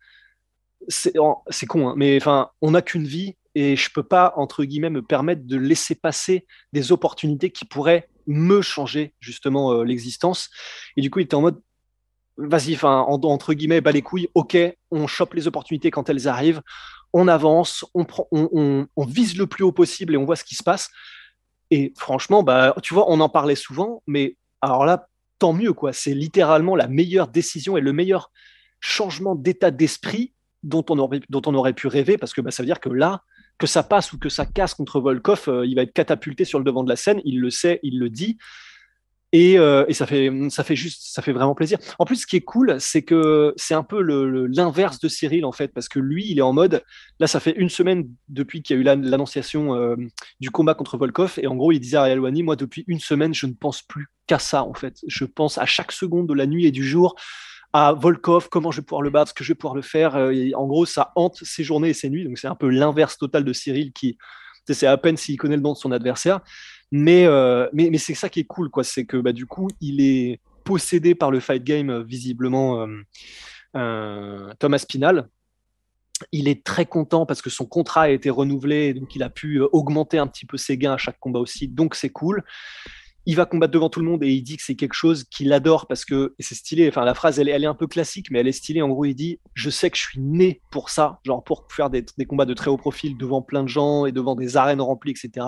c'est 0.88 1.65
con, 1.67 1.89
hein, 1.89 1.93
mais 1.98 2.17
enfin, 2.17 2.50
on 2.62 2.71
n'a 2.71 2.81
qu'une 2.81 3.05
vie 3.05 3.36
et 3.55 3.75
je 3.75 3.89
peux 3.91 4.03
pas 4.03 4.33
entre 4.38 4.63
guillemets 4.63 4.89
me 4.89 5.01
permettre 5.01 5.45
de 5.45 5.57
laisser 5.57 5.95
passer 5.95 6.45
des 6.74 6.91
opportunités 6.91 7.51
qui 7.51 7.65
pourraient 7.65 8.07
me 8.29 8.62
changer 8.62 9.13
justement 9.19 9.74
euh, 9.74 9.83
l'existence. 9.83 10.50
Et 10.95 11.01
du 11.01 11.09
coup, 11.09 11.19
il 11.19 11.24
était 11.24 11.36
en 11.36 11.41
mode, 11.41 11.62
vas-y, 12.38 12.75
enfin, 12.75 13.00
entre 13.07 13.53
guillemets, 13.53 13.81
bas 13.81 13.91
les 13.91 14.03
couilles, 14.03 14.29
ok, 14.36 14.55
on 14.91 15.07
chope 15.07 15.33
les 15.33 15.48
opportunités 15.48 15.91
quand 15.91 16.09
elles 16.09 16.27
arrivent, 16.27 16.62
on 17.12 17.27
avance, 17.27 17.86
on, 17.95 18.05
prend, 18.05 18.27
on, 18.31 18.88
vise 19.05 19.38
le 19.38 19.48
plus 19.48 19.63
haut 19.63 19.71
possible 19.71 20.13
et 20.13 20.17
on 20.17 20.25
voit 20.25 20.36
ce 20.36 20.43
qui 20.43 20.55
se 20.55 20.63
passe. 20.63 20.89
Et 21.71 21.91
franchement, 21.98 22.43
bah, 22.43 22.75
tu 22.83 22.93
vois, 22.93 23.05
on 23.09 23.19
en 23.19 23.29
parlait 23.29 23.55
souvent, 23.55 24.03
mais 24.05 24.38
alors 24.62 24.86
là, 24.86 25.07
tant 25.39 25.53
mieux, 25.53 25.74
quoi. 25.74 25.91
C'est 25.91 26.13
littéralement 26.13 26.75
la 26.75 26.88
meilleure 26.88 27.27
décision 27.27 27.77
et 27.77 27.81
le 27.81 27.93
meilleur 27.93 28.31
changement 28.79 29.36
d'état 29.36 29.71
d'esprit 29.71 30.33
dont 30.62 30.86
on 30.89 31.00
aurait, 31.00 31.21
dont 31.29 31.41
on 31.48 31.55
aurait 31.55 31.74
pu 31.74 31.88
rêver, 31.88 32.17
parce 32.17 32.33
que 32.33 32.41
bah, 32.41 32.51
ça 32.51 32.62
veut 32.62 32.67
dire 32.67 32.79
que 32.79 32.89
là, 32.89 33.24
que 33.60 33.68
ça 33.68 33.84
passe 33.84 34.13
ou 34.13 34.18
que 34.18 34.30
ça 34.30 34.46
casse 34.46 34.74
contre 34.74 35.00
Volkov, 35.00 35.44
euh, 35.48 35.66
il 35.66 35.75
va 35.75 35.84
être 35.84 35.94
catapulté 35.94 36.46
sur 36.46 36.58
le 36.58 36.66
devant 36.66 36.84
de 36.84 36.89
la 36.89 36.96
scène. 36.96 37.22
Il 37.25 37.39
le 37.39 37.51
sait, 37.51 37.80
il 37.84 38.00
le 38.00 38.10
dit. 38.10 38.38
Et, 39.32 39.60
euh, 39.60 39.86
et, 39.88 39.94
ça 39.94 40.08
fait 40.08 40.32
ça 40.50 40.63
fait 40.63 40.75
juste 40.75 41.04
ça 41.13 41.22
fait 41.22 41.34
vraiment 41.34 41.54
plaisir. 41.54 41.78
En 42.00 42.06
plus, 42.06 42.16
ce 42.16 42.25
qui 42.25 42.36
est 42.36 42.42
cool, 42.42 42.78
c'est 42.80 43.04
que 43.04 43.54
c'est 43.58 43.75
un 43.75 43.84
peu 43.84 44.01
l'inverse 44.01 45.00
de 45.00 45.08
Cyril 45.08 45.46
en 45.46 45.51
fait, 45.51 45.68
parce 45.68 45.88
que 45.88 46.00
lui, 46.00 46.25
il 46.28 46.39
est 46.39 46.42
en 46.42 46.54
mode 46.54 46.84
là, 47.20 47.28
ça 47.28 47.39
fait 47.39 47.51
une 47.56 47.70
semaine 47.70 48.10
depuis 48.28 48.63
qu'il 48.63 48.75
y 48.75 48.80
a 48.80 48.82
eu 48.82 48.84
l'annonciation 48.84 49.75
euh, 49.75 49.96
du 50.39 50.50
combat 50.50 50.74
contre 50.74 50.98
Volkov, 50.98 51.36
et 51.38 51.46
en 51.46 51.56
gros, 51.56 51.72
il 51.72 51.80
disait 51.80 51.98
à 51.98 52.20
Wani, 52.20 52.42
moi, 52.42 52.56
depuis 52.56 52.86
une 52.88 53.00
semaine, 53.00 53.36
je 53.36 53.46
ne 53.46 53.54
pense 53.54 53.84
plus 53.84 54.08
qu'à 54.25 54.39
ça 54.39 54.63
en 54.63 54.74
fait. 54.74 54.98
Je 55.08 55.25
pense 55.25 55.60
à 55.60 55.68
chaque 55.68 55.92
seconde 55.92 56.28
de 56.28 56.34
la 56.34 56.48
nuit 56.48 56.66
et 56.66 56.72
du 56.72 56.84
jour 56.84 57.16
à 57.73 57.93
Volkov, 57.93 58.49
comment 58.49 58.71
je 58.71 58.81
vais 58.81 58.85
pouvoir 58.85 59.01
le 59.01 59.09
battre, 59.09 59.29
ce 59.29 59.33
que 59.33 59.43
je 59.43 59.51
vais 59.51 59.55
pouvoir 59.55 59.75
le 59.75 59.81
faire. 59.81 60.15
Euh, 60.15 60.33
en 60.55 60.65
gros, 60.65 60.85
ça 60.85 61.11
hante 61.15 61.43
ses 61.43 61.63
journées 61.63 61.89
et 61.89 61.93
ses 61.93 62.09
nuits. 62.09 62.25
Donc, 62.25 62.38
c'est 62.38 62.47
un 62.47 62.55
peu 62.55 62.69
l'inverse 62.69 63.17
total 63.17 63.43
de 63.43 63.53
Cyril 63.53 63.93
qui, 63.93 64.17
c'est 64.67 64.88
à 64.88 64.97
peine 64.97 65.17
s'il 65.17 65.38
connaît 65.38 65.55
le 65.55 65.61
nom 65.61 65.73
de 65.73 65.77
son 65.77 65.91
adversaire. 65.91 66.41
Mais, 66.91 67.25
euh, 67.25 67.67
mais, 67.73 67.89
mais 67.91 67.99
c'est 67.99 68.15
ça 68.15 68.29
qui 68.29 68.39
est 68.39 68.45
cool, 68.45 68.69
quoi. 68.69 68.83
C'est 68.83 69.05
que 69.05 69.17
bah, 69.17 69.33
du 69.33 69.45
coup, 69.45 69.67
il 69.81 70.01
est 70.01 70.41
possédé 70.63 71.13
par 71.13 71.31
le 71.31 71.39
fight 71.39 71.63
game, 71.63 71.89
euh, 71.89 72.03
visiblement, 72.03 72.88
Thomas 73.73 74.83
Pinal. 74.88 75.29
Il 76.33 76.49
est 76.49 76.65
très 76.65 76.85
content 76.85 77.25
parce 77.25 77.41
que 77.41 77.49
son 77.49 77.65
contrat 77.65 78.01
a 78.01 78.09
été 78.09 78.29
renouvelé, 78.29 78.93
donc 78.93 79.15
il 79.15 79.23
a 79.23 79.29
pu 79.29 79.61
augmenter 79.61 80.17
un 80.17 80.27
petit 80.27 80.45
peu 80.45 80.57
ses 80.57 80.77
gains 80.77 80.93
à 80.93 80.97
chaque 80.97 81.19
combat 81.19 81.39
aussi. 81.39 81.67
Donc, 81.67 81.95
c'est 81.95 82.09
cool 82.09 82.43
il 83.25 83.35
va 83.35 83.45
combattre 83.45 83.73
devant 83.73 83.89
tout 83.89 83.99
le 83.99 84.05
monde 84.05 84.23
et 84.23 84.29
il 84.29 84.41
dit 84.41 84.57
que 84.57 84.63
c'est 84.63 84.75
quelque 84.75 84.93
chose 84.93 85.23
qu'il 85.25 85.51
adore 85.53 85.88
parce 85.88 86.05
que 86.05 86.35
c'est 86.39 86.55
stylé. 86.55 86.88
Enfin, 86.88 87.05
la 87.05 87.13
phrase, 87.13 87.39
elle 87.39 87.49
est, 87.49 87.65
un 87.65 87.75
peu 87.75 87.88
classique, 87.88 88.31
mais 88.31 88.39
elle 88.39 88.47
est 88.47 88.53
stylée. 88.53 88.81
En 88.81 88.89
gros, 88.89 89.05
il 89.05 89.13
dit 89.13 89.39
Je 89.53 89.69
sais 89.69 89.89
que 89.89 89.97
je 89.97 90.03
suis 90.03 90.19
né 90.19 90.61
pour 90.71 90.89
ça, 90.89 91.19
genre 91.25 91.43
pour 91.43 91.67
faire 91.69 91.89
des, 91.89 92.05
combats 92.27 92.45
de 92.45 92.53
très 92.53 92.69
haut 92.69 92.77
profil 92.77 93.17
devant 93.17 93.41
plein 93.41 93.63
de 93.63 93.69
gens 93.69 94.05
et 94.05 94.11
devant 94.11 94.35
des 94.35 94.57
arènes 94.57 94.81
remplies, 94.81 95.11
etc. 95.11 95.45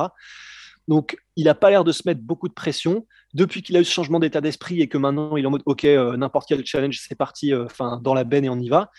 Donc, 0.88 1.18
il 1.36 1.46
n'a 1.46 1.56
pas 1.56 1.70
l'air 1.70 1.84
de 1.84 1.92
se 1.92 2.04
mettre 2.06 2.22
beaucoup 2.22 2.50
de 2.50 2.54
pression. 2.54 3.08
Depuis 3.34 3.62
qu'il 3.62 3.78
a 3.78 3.80
eu 3.80 3.86
ce 3.86 3.94
changement 3.94 4.20
d'état 4.20 4.42
d'esprit 4.42 4.82
et 4.82 4.90
que 4.90 4.98
maintenant 4.98 5.38
il 5.38 5.44
est 5.44 5.48
en 5.48 5.52
mode 5.52 5.64
Ok, 5.66 5.86
euh, 5.86 6.18
n'importe 6.18 6.50
quel 6.50 6.66
challenge, 6.66 7.00
c'est 7.00 7.16
parti, 7.16 7.54
euh, 7.54 7.66
dans 8.02 8.14
la 8.14 8.26
benne 8.26 8.46
et 8.46 8.50
on 8.50 8.60
y 8.60 8.68
va. 8.68 8.92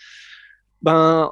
Ben, 0.81 1.31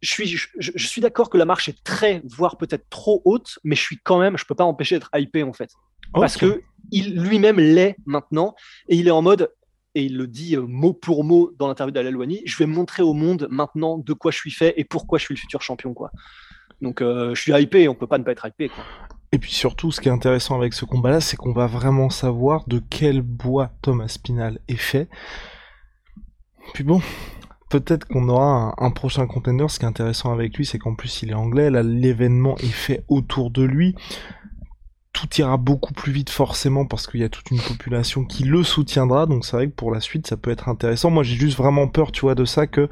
je 0.00 0.10
suis, 0.10 0.26
je, 0.58 0.86
suis 0.86 1.00
d'accord 1.00 1.28
que 1.28 1.36
la 1.36 1.44
marche 1.44 1.68
est 1.68 1.82
très, 1.84 2.22
voire 2.24 2.56
peut-être 2.56 2.88
trop 2.88 3.20
haute, 3.24 3.58
mais 3.64 3.76
je 3.76 3.82
suis 3.82 3.98
quand 3.98 4.18
même, 4.18 4.38
je 4.38 4.44
peux 4.46 4.54
pas 4.54 4.64
empêcher 4.64 4.96
d'être 4.96 5.10
hypé 5.14 5.42
en 5.42 5.52
fait. 5.52 5.70
Parce 6.12 6.36
que 6.36 6.62
il 6.92 7.20
lui-même 7.20 7.58
l'est 7.58 7.96
maintenant 8.06 8.54
et 8.88 8.96
il 8.96 9.06
est 9.08 9.12
en 9.12 9.22
mode 9.22 9.50
et 9.94 10.04
il 10.04 10.16
le 10.16 10.26
dit 10.26 10.56
euh, 10.56 10.62
mot 10.66 10.92
pour 10.92 11.24
mot 11.24 11.52
dans 11.58 11.68
l'interview 11.68 11.92
d'Alalwani, 11.92 12.42
je 12.44 12.56
vais 12.58 12.66
montrer 12.66 13.02
au 13.02 13.12
monde 13.12 13.48
maintenant 13.50 13.98
de 13.98 14.12
quoi 14.12 14.30
je 14.30 14.36
suis 14.36 14.50
fait 14.50 14.74
et 14.76 14.84
pourquoi 14.84 15.18
je 15.18 15.24
suis 15.24 15.34
le 15.34 15.40
futur 15.40 15.62
champion 15.62 15.94
quoi. 15.94 16.10
Donc 16.80 17.02
euh, 17.02 17.34
je 17.34 17.40
suis 17.40 17.52
hypé, 17.52 17.88
on 17.88 17.94
peut 17.94 18.06
pas 18.06 18.18
ne 18.18 18.24
pas 18.24 18.32
être 18.32 18.46
hypé 18.46 18.68
quoi. 18.68 18.84
Et 19.32 19.38
puis 19.38 19.52
surtout, 19.52 19.92
ce 19.92 20.00
qui 20.00 20.08
est 20.08 20.12
intéressant 20.12 20.56
avec 20.56 20.74
ce 20.74 20.84
combat-là, 20.84 21.20
c'est 21.20 21.36
qu'on 21.36 21.52
va 21.52 21.66
vraiment 21.66 22.10
savoir 22.10 22.66
de 22.66 22.82
quel 22.90 23.22
bois 23.22 23.70
Thomas 23.80 24.08
Spinal 24.08 24.58
est 24.66 24.74
fait. 24.74 25.08
Puis 26.74 26.82
bon, 26.82 27.00
peut-être 27.68 28.08
qu'on 28.08 28.28
aura 28.28 28.74
un, 28.76 28.86
un, 28.86 28.90
prochain 28.90 29.28
contender. 29.28 29.66
Ce 29.68 29.78
qui 29.78 29.84
est 29.84 29.88
intéressant 29.88 30.32
avec 30.32 30.56
lui, 30.56 30.66
c'est 30.66 30.80
qu'en 30.80 30.96
plus 30.96 31.22
il 31.22 31.30
est 31.30 31.34
anglais. 31.34 31.70
Là, 31.70 31.84
l'événement 31.84 32.56
est 32.58 32.72
fait 32.72 33.04
autour 33.08 33.52
de 33.52 33.62
lui 33.62 33.94
tout 35.12 35.28
ira 35.38 35.56
beaucoup 35.56 35.92
plus 35.92 36.12
vite 36.12 36.30
forcément 36.30 36.86
parce 36.86 37.06
qu'il 37.06 37.20
y 37.20 37.24
a 37.24 37.28
toute 37.28 37.50
une 37.50 37.60
population 37.60 38.24
qui 38.24 38.44
le 38.44 38.62
soutiendra. 38.62 39.26
Donc 39.26 39.44
c'est 39.44 39.56
vrai 39.56 39.66
que 39.68 39.74
pour 39.74 39.92
la 39.92 40.00
suite 40.00 40.26
ça 40.26 40.36
peut 40.36 40.50
être 40.50 40.68
intéressant. 40.68 41.10
Moi 41.10 41.22
j'ai 41.24 41.36
juste 41.36 41.56
vraiment 41.56 41.88
peur 41.88 42.12
tu 42.12 42.22
vois 42.22 42.34
de 42.34 42.44
ça 42.44 42.66
que 42.66 42.88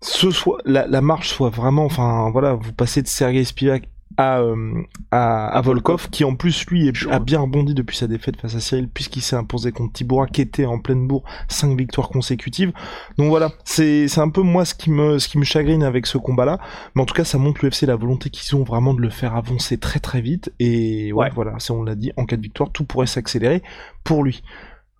ce 0.00 0.30
soit 0.30 0.60
la, 0.64 0.86
la 0.86 1.00
marche 1.00 1.28
soit 1.30 1.50
vraiment 1.50 1.84
enfin 1.84 2.30
voilà 2.30 2.54
vous 2.54 2.72
passez 2.72 3.02
de 3.02 3.06
Sergei 3.08 3.44
Spivak 3.44 3.88
à, 4.16 4.40
euh, 4.40 4.82
à, 5.10 5.60
Volkov, 5.62 6.08
qui 6.10 6.24
en 6.24 6.34
plus 6.34 6.66
lui 6.66 6.90
a 7.10 7.18
bien 7.18 7.40
rebondi 7.40 7.74
depuis 7.74 7.96
sa 7.96 8.06
défaite 8.06 8.40
face 8.40 8.54
à 8.54 8.60
Cyril, 8.60 8.88
puisqu'il 8.88 9.22
s'est 9.22 9.36
imposé 9.36 9.72
contre 9.72 9.92
Tibora, 9.92 10.26
qui 10.26 10.40
était 10.40 10.66
en 10.66 10.78
pleine 10.78 11.06
bourre, 11.06 11.24
5 11.48 11.76
victoires 11.76 12.08
consécutives. 12.08 12.72
Donc 13.18 13.28
voilà, 13.28 13.52
c'est 13.64 14.06
un 14.18 14.30
peu 14.30 14.42
moi 14.42 14.64
ce 14.64 14.74
qui 14.74 14.90
me 14.90 15.18
ce 15.18 15.28
qui 15.28 15.38
me 15.38 15.44
chagrine 15.44 15.82
avec 15.82 16.06
ce 16.06 16.18
combat-là, 16.18 16.58
mais 16.94 17.02
en 17.02 17.06
tout 17.06 17.14
cas 17.14 17.24
ça 17.24 17.38
montre 17.38 17.64
l'UFC 17.64 17.82
la 17.82 17.96
volonté 17.96 18.30
qu'ils 18.30 18.56
ont 18.56 18.64
vraiment 18.64 18.94
de 18.94 19.00
le 19.00 19.10
faire 19.10 19.36
avancer 19.36 19.78
très 19.78 20.00
très 20.00 20.20
vite, 20.20 20.52
et 20.58 21.12
ouais, 21.12 21.30
voilà, 21.34 21.58
si 21.58 21.70
on 21.70 21.82
l'a 21.82 21.94
dit, 21.94 22.12
en 22.16 22.26
cas 22.26 22.36
de 22.36 22.42
victoire, 22.42 22.70
tout 22.70 22.84
pourrait 22.84 23.06
s'accélérer 23.06 23.62
pour 24.04 24.24
lui. 24.24 24.42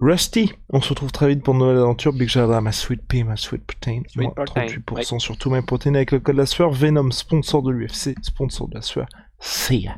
Rusty, 0.02 0.52
on 0.72 0.80
se 0.80 0.88
retrouve 0.88 1.12
très 1.12 1.28
vite 1.28 1.44
pour 1.44 1.54
une 1.54 1.60
nouvelle 1.60 1.76
aventure. 1.76 2.12
Big 2.12 2.28
shout 2.28 2.48
ma 2.48 2.72
Sweet 2.72 3.06
Pea, 3.06 3.22
ma 3.22 3.36
Sweet 3.36 3.62
Protein. 3.64 4.02
Sweet 4.08 4.30
38% 4.30 5.20
sur 5.20 5.38
tous 5.38 5.48
mes 5.48 5.62
protéines 5.62 5.94
avec 5.94 6.10
le 6.10 6.18
code 6.18 6.34
de 6.34 6.40
la 6.40 6.46
sueur. 6.46 6.72
Venom, 6.72 7.12
sponsor 7.12 7.62
de 7.62 7.70
l'UFC, 7.70 8.16
sponsor 8.20 8.66
de 8.66 8.74
la 8.74 8.82
sueur. 8.82 9.06
See 9.38 9.82
ya. 9.82 9.96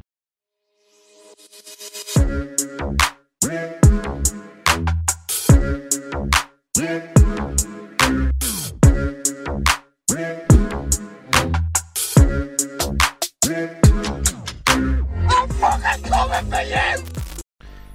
Oh, 16.16 16.93